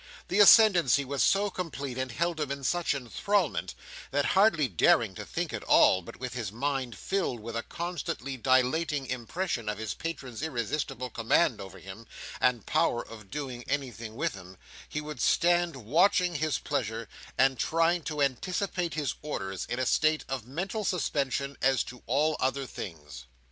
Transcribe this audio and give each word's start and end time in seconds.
The 0.29 0.39
ascendancy 0.39 1.05
was 1.05 1.21
so 1.21 1.51
complete, 1.51 1.95
and 1.95 2.11
held 2.11 2.39
him 2.39 2.49
in 2.51 2.63
such 2.63 2.95
enthralment, 2.95 3.75
that, 4.09 4.25
hardly 4.33 4.67
daring 4.67 5.13
to 5.13 5.23
think 5.23 5.53
at 5.53 5.63
all, 5.65 6.01
but 6.01 6.19
with 6.19 6.33
his 6.33 6.51
mind 6.51 6.97
filled 6.97 7.39
with 7.39 7.55
a 7.55 7.61
constantly 7.61 8.35
dilating 8.35 9.05
impression 9.05 9.69
of 9.69 9.77
his 9.77 9.93
patron's 9.93 10.41
irresistible 10.41 11.11
command 11.11 11.61
over 11.61 11.77
him, 11.77 12.07
and 12.39 12.65
power 12.65 13.07
of 13.07 13.29
doing 13.29 13.63
anything 13.67 14.15
with 14.15 14.33
him, 14.33 14.57
he 14.89 15.01
would 15.01 15.21
stand 15.21 15.75
watching 15.75 16.33
his 16.33 16.57
pleasure, 16.57 17.07
and 17.37 17.59
trying 17.59 18.01
to 18.05 18.23
anticipate 18.23 18.95
his 18.95 19.13
orders, 19.21 19.67
in 19.69 19.77
a 19.77 19.85
state 19.85 20.25
of 20.27 20.47
mental 20.47 20.83
suspension, 20.83 21.59
as 21.61 21.83
to 21.83 22.01
all 22.07 22.35
other 22.39 22.65
things. 22.65 23.25